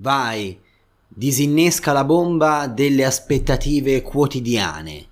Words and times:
Vai, 0.00 0.56
disinnesca 1.08 1.90
la 1.90 2.04
bomba 2.04 2.68
delle 2.68 3.04
aspettative 3.04 4.00
quotidiane, 4.00 5.08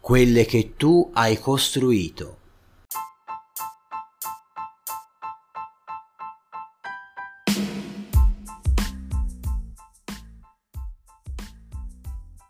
quelle 0.00 0.46
che 0.46 0.76
tu 0.78 1.10
hai 1.12 1.38
costruito. 1.38 2.38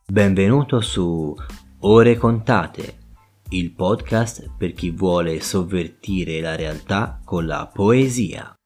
Benvenuto 0.07 0.81
su 0.81 1.35
Ore 1.81 2.17
contate, 2.17 2.99
il 3.49 3.73
podcast 3.73 4.49
per 4.57 4.75
chi 4.75 4.91
vuole 4.91 5.41
sovvertire 5.41 6.41
la 6.41 6.55
realtà 6.55 7.21
con 7.25 7.47
la 7.47 7.67
poesia. 7.67 8.60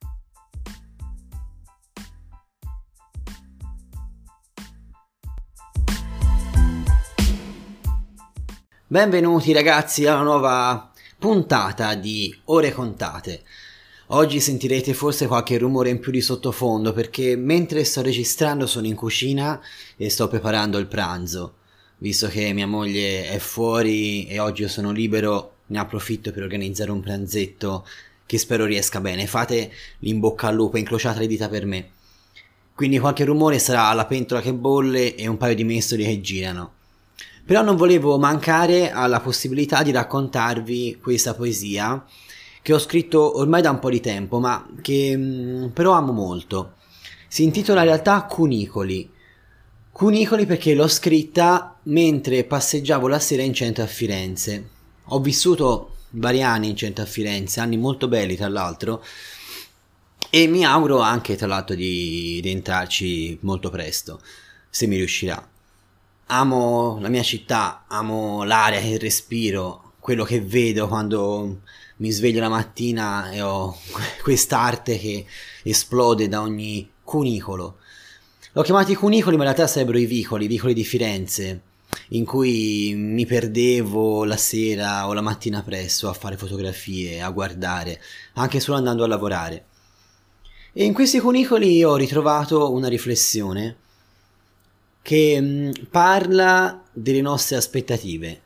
Benvenuti 8.95 9.53
ragazzi 9.53 10.07
alla 10.07 10.23
nuova 10.23 10.93
puntata 11.19 11.97
di 11.97 12.33
Ore 12.45 12.71
contate. 12.71 13.43
Oggi 14.11 14.39
sentirete 14.39 14.95
forse 14.95 15.27
qualche 15.27 15.59
rumore 15.59 15.91
in 15.91 15.99
più 15.99 16.13
di 16.13 16.21
sottofondo 16.21 16.93
perché 16.93 17.35
mentre 17.35 17.83
sto 17.83 18.03
registrando 18.03 18.69
sono 18.69 18.87
in 18.87 18.95
cucina 18.95 19.61
e 19.97 20.09
sto 20.11 20.29
preparando 20.29 20.79
il 20.79 20.87
pranzo. 20.87 21.55
Visto 21.99 22.29
che 22.29 22.53
mia 22.53 22.69
moglie 22.69 23.31
è 23.31 23.39
fuori 23.39 24.29
e 24.29 24.39
oggi 24.39 24.69
sono 24.69 24.93
libero, 24.93 25.55
ne 25.67 25.81
approfitto 25.81 26.31
per 26.31 26.45
organizzare 26.45 26.93
un 26.93 27.01
pranzetto 27.01 27.85
che 28.25 28.39
spero 28.39 28.65
riesca 28.65 29.01
bene. 29.01 29.27
Fate 29.27 29.73
l'in 29.99 30.21
bocca 30.21 30.47
al 30.47 30.55
lupo, 30.55 30.77
incrociate 30.77 31.19
le 31.19 31.27
dita 31.27 31.49
per 31.49 31.67
me. 31.67 31.91
Quindi 32.73 33.01
qualche 33.01 33.25
rumore 33.25 33.59
sarà 33.59 33.93
la 33.93 34.07
pentola 34.07 34.41
che 34.41 34.55
bolle 34.55 35.17
e 35.17 35.27
un 35.27 35.37
paio 35.37 35.57
di 35.57 35.65
mestoli 35.65 36.05
che 36.05 36.21
girano. 36.21 36.83
Però 37.45 37.63
non 37.63 37.77
volevo 37.77 38.19
mancare 38.19 38.91
alla 38.91 39.21
possibilità 39.21 39.83
di 39.83 39.93
raccontarvi 39.93 40.99
questa 41.01 41.35
poesia 41.35 42.05
che 42.63 42.73
ho 42.73 42.79
scritto 42.79 43.39
ormai 43.39 43.61
da 43.61 43.71
un 43.71 43.79
po' 43.79 43.91
di 43.91 44.01
tempo, 44.01 44.41
ma 44.41 44.67
che 44.81 45.15
mm, 45.15 45.67
però 45.69 45.93
amo 45.93 46.13
molto. 46.13 46.77
Si 47.29 47.43
intitola 47.43 47.81
in 47.81 47.89
realtà 47.89 48.23
Cunicoli. 48.25 49.11
Cunicoli 49.93 50.47
perché 50.47 50.75
l'ho 50.75 50.89
scritta 50.89 51.79
mentre 51.83 52.45
passeggiavo 52.45 53.07
la 53.07 53.19
sera 53.19 53.43
in 53.43 53.53
centro 53.53 53.85
a 53.85 53.87
Firenze. 53.87 54.69
Ho 55.09 55.21
vissuto 55.21 55.97
vari 56.11 56.43
anni 56.43 56.71
in 56.71 56.77
centro 56.77 57.05
a 57.05 57.07
Firenze, 57.07 57.61
anni 57.61 57.77
molto 57.77 58.09
belli 58.09 58.35
tra 58.35 58.49
l'altro, 58.49 59.05
e 60.31 60.47
mi 60.47 60.65
auguro 60.65 61.01
anche 61.01 61.37
tra 61.37 61.47
l'altro 61.47 61.75
di 61.75 62.41
rientrarci 62.43 63.39
molto 63.43 63.69
presto, 63.69 64.21
se 64.71 64.87
mi 64.87 64.97
riuscirà. 64.97 65.54
Amo 66.27 66.99
la 67.01 67.09
mia 67.09 67.23
città, 67.23 67.85
amo 67.87 68.45
l'aria 68.45 68.81
che 68.81 68.97
respiro, 68.97 69.93
quello 69.99 70.25
che 70.25 70.41
vedo 70.41 70.89
quando 70.89 71.61
mi 71.97 72.11
sveglio 72.11 72.41
la 72.41 72.49
mattina 72.49 73.31
e 73.31 73.43
ho 73.43 73.77
quest'arte 74.23 74.99
che 74.99 75.27
esplode 75.63 76.27
da 76.27 76.41
ogni 76.41 76.91
cunicolo. 77.03 77.77
L'ho 78.53 78.63
chiamati 78.63 78.95
cunicoli, 78.95 79.37
ma 79.37 79.43
in 79.43 79.51
realtà 79.51 79.71
sarebbero 79.71 79.99
i 79.99 80.07
vicoli, 80.07 80.47
i 80.47 80.49
vicoli 80.49 80.73
di 80.73 80.85
Firenze, 80.85 81.61
in 82.11 82.25
cui 82.25 82.95
mi 82.97 83.27
perdevo 83.27 84.25
la 84.25 84.39
sera 84.39 85.07
o 85.07 85.13
la 85.13 85.21
mattina 85.21 85.63
presto 85.63 86.09
a 86.09 86.15
fare 86.15 86.39
fotografie, 86.39 87.21
a 87.21 87.29
guardare, 87.31 88.01
anche 88.35 88.61
solo 88.61 88.79
andando 88.79 89.05
a 89.05 89.09
lavorare. 89.09 89.67
E 90.73 90.85
in 90.85 90.95
questi 90.95 91.21
cunicoli 91.21 91.85
ho 91.85 91.97
ritrovato 91.97 92.73
una 92.73 92.89
riflessione 92.89 93.77
che 95.05 95.39
mh, 95.39 95.47
mm, 95.47 95.71
parla 95.91 96.83
delle 96.91 97.21
nostre 97.21 97.57
aspettative. 97.57 98.41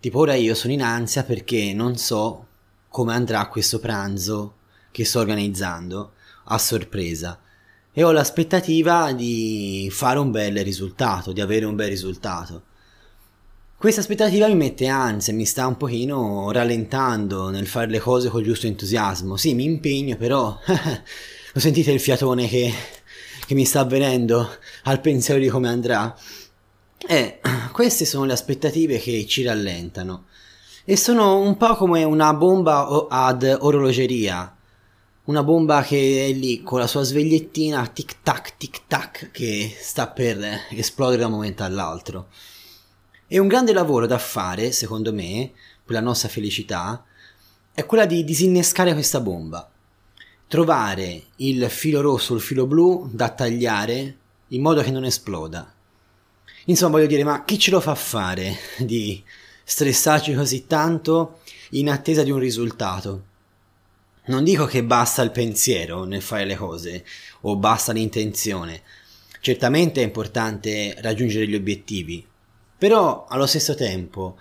Tipo 0.00 0.18
ora 0.18 0.34
io 0.34 0.56
sono 0.56 0.72
in 0.72 0.82
ansia 0.82 1.22
perché 1.22 1.72
non 1.72 1.96
so 1.96 2.46
come 2.88 3.14
andrà 3.14 3.46
questo 3.46 3.78
pranzo 3.78 4.54
che 4.90 5.04
sto 5.04 5.20
organizzando 5.20 6.14
a 6.46 6.58
sorpresa 6.58 7.40
e 7.92 8.02
ho 8.02 8.10
l'aspettativa 8.10 9.12
di 9.12 9.88
fare 9.92 10.18
un 10.18 10.32
bel 10.32 10.64
risultato, 10.64 11.32
di 11.32 11.40
avere 11.40 11.64
un 11.64 11.76
bel 11.76 11.90
risultato. 11.90 12.62
Questa 13.76 14.00
aspettativa 14.00 14.48
mi 14.48 14.56
mette 14.56 14.88
ansia, 14.88 15.32
mi 15.32 15.46
sta 15.46 15.68
un 15.68 15.76
pochino 15.76 16.50
rallentando 16.50 17.50
nel 17.50 17.68
fare 17.68 17.86
le 17.86 18.00
cose 18.00 18.30
con 18.30 18.42
giusto 18.42 18.66
entusiasmo. 18.66 19.36
Sì, 19.36 19.54
mi 19.54 19.64
impegno, 19.64 20.16
però 20.16 20.58
lo 21.52 21.60
sentite 21.60 21.92
il 21.92 22.00
fiatone 22.00 22.48
che 22.48 22.72
che 23.46 23.54
mi 23.54 23.64
sta 23.64 23.80
avvenendo 23.80 24.56
al 24.84 25.00
pensiero 25.00 25.40
di 25.40 25.48
come 25.48 25.68
andrà. 25.68 26.14
E 26.98 27.40
queste 27.72 28.04
sono 28.04 28.24
le 28.24 28.32
aspettative 28.32 28.98
che 28.98 29.24
ci 29.26 29.44
rallentano. 29.44 30.26
E 30.84 30.96
sono 30.96 31.38
un 31.38 31.56
po' 31.56 31.76
come 31.76 32.02
una 32.02 32.34
bomba 32.34 33.06
ad 33.08 33.42
orologeria. 33.60 34.52
Una 35.24 35.42
bomba 35.42 35.82
che 35.82 36.26
è 36.26 36.32
lì 36.32 36.62
con 36.62 36.78
la 36.78 36.86
sua 36.86 37.02
svegliettina 37.02 37.86
tic 37.88 38.22
tac 38.22 38.56
tic 38.56 38.82
tac 38.86 39.30
che 39.32 39.76
sta 39.80 40.08
per 40.08 40.38
esplodere 40.70 41.22
da 41.22 41.26
un 41.26 41.32
momento 41.32 41.64
all'altro. 41.64 42.28
E 43.28 43.38
un 43.38 43.48
grande 43.48 43.72
lavoro 43.72 44.06
da 44.06 44.18
fare, 44.18 44.70
secondo 44.70 45.12
me, 45.12 45.52
per 45.84 45.94
la 45.94 46.00
nostra 46.00 46.28
felicità, 46.28 47.04
è 47.72 47.84
quella 47.86 48.06
di 48.06 48.22
disinnescare 48.24 48.92
questa 48.92 49.20
bomba 49.20 49.68
trovare 50.48 51.24
il 51.36 51.68
filo 51.68 52.00
rosso, 52.00 52.34
il 52.34 52.40
filo 52.40 52.66
blu 52.66 53.08
da 53.12 53.30
tagliare 53.30 54.16
in 54.48 54.62
modo 54.62 54.82
che 54.82 54.90
non 54.90 55.04
esploda. 55.04 55.72
Insomma, 56.66 56.92
voglio 56.92 57.06
dire, 57.06 57.24
ma 57.24 57.44
chi 57.44 57.58
ce 57.58 57.70
lo 57.70 57.80
fa 57.80 57.94
fare 57.94 58.56
di 58.78 59.22
stressarci 59.64 60.34
così 60.34 60.66
tanto 60.66 61.40
in 61.70 61.90
attesa 61.90 62.22
di 62.22 62.30
un 62.30 62.38
risultato? 62.38 63.24
Non 64.26 64.42
dico 64.42 64.66
che 64.66 64.82
basta 64.82 65.22
il 65.22 65.30
pensiero 65.30 66.04
nel 66.04 66.22
fare 66.22 66.44
le 66.44 66.56
cose 66.56 67.04
o 67.42 67.56
basta 67.56 67.92
l'intenzione. 67.92 68.82
Certamente 69.40 70.00
è 70.00 70.04
importante 70.04 70.96
raggiungere 70.98 71.46
gli 71.46 71.54
obiettivi, 71.54 72.26
però 72.76 73.26
allo 73.28 73.46
stesso 73.46 73.76
tempo 73.76 74.36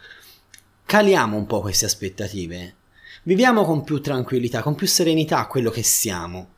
caliamo 0.85 1.37
un 1.37 1.45
po' 1.45 1.61
queste 1.61 1.85
aspettative 1.85 2.75
viviamo 3.25 3.65
con 3.65 3.83
più 3.83 4.01
tranquillità, 4.01 4.61
con 4.61 4.75
più 4.75 4.87
serenità 4.87 5.47
quello 5.47 5.71
che 5.71 5.83
siamo. 5.83 6.49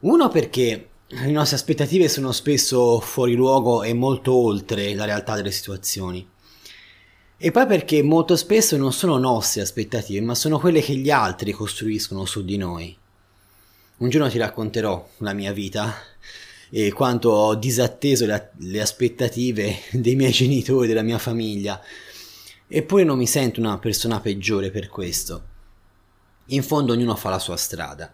Uno 0.00 0.28
perché 0.28 0.88
le 1.06 1.30
nostre 1.30 1.56
aspettative 1.56 2.08
sono 2.08 2.32
spesso 2.32 2.98
fuori 2.98 3.34
luogo 3.34 3.82
e 3.82 3.94
molto 3.94 4.34
oltre 4.34 4.94
la 4.94 5.04
realtà 5.04 5.36
delle 5.36 5.52
situazioni. 5.52 6.28
E 7.36 7.50
poi 7.50 7.66
perché 7.66 8.02
molto 8.02 8.36
spesso 8.36 8.76
non 8.76 8.92
sono 8.92 9.18
nostre 9.18 9.62
aspettative, 9.62 10.20
ma 10.20 10.34
sono 10.34 10.58
quelle 10.58 10.80
che 10.80 10.94
gli 10.94 11.10
altri 11.10 11.52
costruiscono 11.52 12.24
su 12.24 12.44
di 12.44 12.56
noi. 12.56 12.96
Un 13.98 14.08
giorno 14.08 14.28
ti 14.28 14.38
racconterò 14.38 15.08
la 15.18 15.32
mia 15.32 15.52
vita 15.52 15.94
e 16.70 16.92
quanto 16.92 17.30
ho 17.30 17.54
disatteso 17.54 18.26
le, 18.26 18.50
le 18.58 18.80
aspettative 18.80 19.78
dei 19.92 20.16
miei 20.16 20.32
genitori, 20.32 20.88
della 20.88 21.02
mia 21.02 21.18
famiglia. 21.18 21.80
Eppure 22.66 23.04
non 23.04 23.18
mi 23.18 23.26
sento 23.28 23.60
una 23.60 23.78
persona 23.78 24.20
peggiore 24.20 24.70
per 24.70 24.88
questo 24.88 25.52
in 26.46 26.62
fondo 26.62 26.92
ognuno 26.92 27.16
fa 27.16 27.30
la 27.30 27.38
sua 27.38 27.56
strada. 27.56 28.12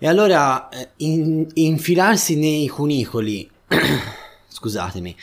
E 0.00 0.06
allora 0.06 0.68
eh, 0.68 0.90
in, 0.98 1.46
infilarsi 1.54 2.36
nei 2.36 2.68
cunicoli, 2.68 3.50
scusatemi, 4.48 5.16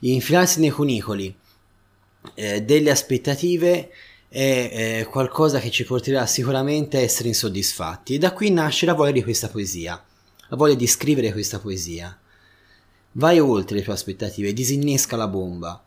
infilarsi 0.00 0.60
nei 0.60 0.70
cunicoli 0.70 1.34
eh, 2.34 2.62
delle 2.62 2.90
aspettative 2.90 3.90
è 4.28 4.98
eh, 5.00 5.06
qualcosa 5.08 5.60
che 5.60 5.70
ci 5.70 5.84
porterà 5.84 6.26
sicuramente 6.26 6.96
a 6.96 7.00
essere 7.00 7.28
insoddisfatti 7.28 8.14
e 8.14 8.18
da 8.18 8.32
qui 8.32 8.50
nasce 8.50 8.84
la 8.84 8.94
voglia 8.94 9.12
di 9.12 9.22
questa 9.22 9.48
poesia, 9.48 10.02
la 10.48 10.56
voglia 10.56 10.74
di 10.74 10.86
scrivere 10.86 11.32
questa 11.32 11.58
poesia. 11.58 12.18
Vai 13.12 13.38
oltre 13.38 13.76
le 13.76 13.82
tue 13.82 13.92
aspettative, 13.92 14.52
disinnesca 14.52 15.16
la 15.16 15.28
bomba. 15.28 15.82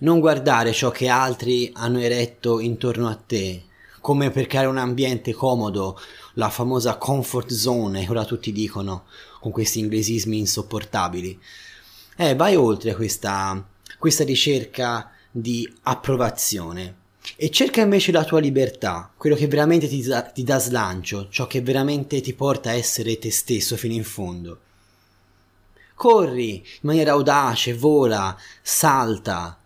Non 0.00 0.20
guardare 0.20 0.72
ciò 0.72 0.90
che 0.90 1.08
altri 1.08 1.70
hanno 1.74 1.98
eretto 1.98 2.60
intorno 2.60 3.08
a 3.08 3.14
te, 3.14 3.62
come 4.02 4.30
per 4.30 4.46
creare 4.46 4.66
un 4.66 4.76
ambiente 4.76 5.32
comodo, 5.32 5.98
la 6.34 6.50
famosa 6.50 6.96
comfort 6.96 7.50
zone 7.52 8.04
ora 8.10 8.26
tutti 8.26 8.52
dicono 8.52 9.04
con 9.40 9.52
questi 9.52 9.78
inglesismi 9.78 10.38
insopportabili. 10.38 11.40
Eh, 12.16 12.34
vai 12.34 12.56
oltre 12.56 12.94
questa, 12.94 13.64
questa 13.98 14.24
ricerca 14.24 15.10
di 15.30 15.72
approvazione 15.84 16.96
e 17.36 17.50
cerca 17.50 17.80
invece 17.80 18.12
la 18.12 18.24
tua 18.24 18.40
libertà, 18.40 19.10
quello 19.16 19.36
che 19.36 19.46
veramente 19.46 19.88
ti 19.88 20.02
dà, 20.02 20.22
ti 20.22 20.42
dà 20.42 20.58
slancio, 20.58 21.28
ciò 21.30 21.46
che 21.46 21.62
veramente 21.62 22.20
ti 22.20 22.34
porta 22.34 22.70
a 22.70 22.74
essere 22.74 23.18
te 23.18 23.30
stesso 23.30 23.76
fino 23.76 23.94
in 23.94 24.04
fondo. 24.04 24.58
Corri 25.94 26.56
in 26.56 26.80
maniera 26.80 27.12
audace, 27.12 27.74
vola, 27.74 28.36
salta, 28.60 29.61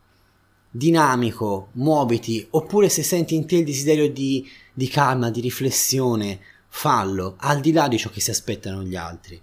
dinamico, 0.77 1.69
muoviti, 1.73 2.47
oppure 2.51 2.89
se 2.89 3.03
senti 3.03 3.35
in 3.35 3.47
te 3.47 3.57
il 3.57 3.65
desiderio 3.65 4.11
di, 4.11 4.47
di 4.73 4.89
calma, 4.89 5.31
di 5.31 5.41
riflessione, 5.41 6.39
fallo, 6.69 7.37
al 7.39 7.61
di 7.61 7.73
là 7.73 7.89
di 7.89 7.99
ciò 7.99 8.11
che 8.11 8.21
si 8.21 8.31
aspettano 8.31 8.83
gli 8.83 8.95
altri. 8.95 9.41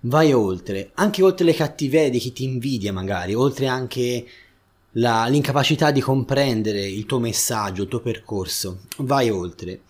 vai 0.00 0.32
oltre, 0.32 0.90
anche 0.94 1.22
oltre 1.22 1.44
le 1.44 1.54
cattiverie 1.54 2.10
di 2.10 2.18
chi 2.18 2.32
ti 2.32 2.44
invidia 2.44 2.92
magari, 2.92 3.34
oltre 3.34 3.66
anche 3.66 4.26
la, 4.92 5.26
l'incapacità 5.26 5.90
di 5.90 6.00
comprendere 6.00 6.80
il 6.86 7.04
tuo 7.04 7.18
messaggio, 7.18 7.82
il 7.82 7.88
tuo 7.88 8.00
percorso, 8.00 8.80
vai 8.98 9.28
oltre. 9.28 9.82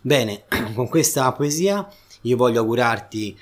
Bene, 0.00 0.44
con 0.74 0.88
questa 0.88 1.32
poesia 1.32 1.88
io 2.22 2.36
voglio 2.36 2.60
augurarti 2.60 3.36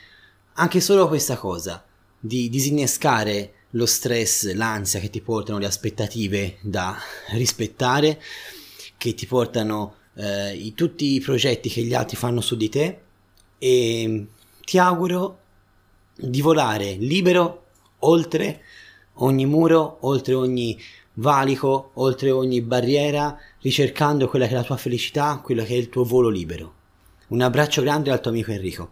anche 0.55 0.81
solo 0.81 1.06
questa 1.06 1.37
cosa, 1.37 1.84
di 2.19 2.49
disinnescare 2.49 3.56
lo 3.70 3.86
stress, 3.86 4.52
l'ansia 4.52 5.00
che 5.00 5.10
ti 5.10 5.20
portano 5.20 5.58
le 5.58 5.66
aspettative 5.66 6.58
da 6.60 6.96
rispettare, 7.32 8.20
che 8.96 9.14
ti 9.14 9.26
portano 9.26 9.96
eh, 10.14 10.54
i, 10.54 10.74
tutti 10.74 11.14
i 11.14 11.20
progetti 11.20 11.68
che 11.68 11.82
gli 11.82 11.94
altri 11.94 12.16
fanno 12.16 12.40
su 12.40 12.56
di 12.56 12.68
te 12.68 13.00
e 13.58 14.26
ti 14.64 14.78
auguro 14.78 15.38
di 16.14 16.40
volare 16.40 16.92
libero 16.94 17.64
oltre 18.00 18.62
ogni 19.14 19.46
muro, 19.46 19.98
oltre 20.00 20.34
ogni 20.34 20.78
valico, 21.14 21.90
oltre 21.94 22.30
ogni 22.30 22.60
barriera, 22.60 23.38
ricercando 23.60 24.28
quella 24.28 24.46
che 24.46 24.52
è 24.52 24.56
la 24.56 24.62
tua 24.62 24.76
felicità, 24.76 25.40
quello 25.42 25.64
che 25.64 25.74
è 25.74 25.76
il 25.76 25.88
tuo 25.88 26.04
volo 26.04 26.28
libero. 26.28 26.74
Un 27.28 27.40
abbraccio 27.40 27.82
grande 27.82 28.10
al 28.10 28.20
tuo 28.20 28.30
amico 28.30 28.52
Enrico. 28.52 28.90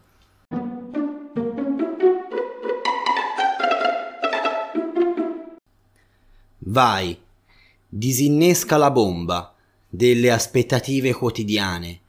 Vai, 6.75 7.17
disinnesca 7.89 8.77
la 8.77 8.91
bomba 8.91 9.55
delle 9.89 10.33
aspettative 10.33 11.13
quotidiane, 11.13 12.01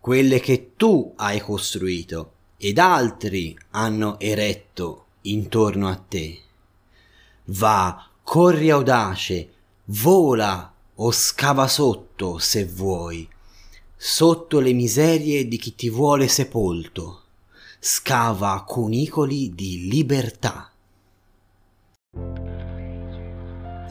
quelle 0.00 0.40
che 0.40 0.72
tu 0.76 1.12
hai 1.14 1.38
costruito 1.38 2.32
ed 2.56 2.78
altri 2.78 3.56
hanno 3.70 4.18
eretto 4.18 5.04
intorno 5.20 5.86
a 5.86 5.94
te. 5.94 6.40
Va, 7.44 8.08
corri 8.24 8.70
audace, 8.70 9.52
vola 9.84 10.74
o 10.96 11.12
scava 11.12 11.68
sotto 11.68 12.38
se 12.38 12.64
vuoi, 12.66 13.28
sotto 13.96 14.58
le 14.58 14.72
miserie 14.72 15.46
di 15.46 15.58
chi 15.58 15.76
ti 15.76 15.88
vuole 15.88 16.26
sepolto. 16.26 17.20
Scava 17.78 18.64
cunicoli 18.66 19.54
di 19.54 19.86
libertà. 19.88 20.72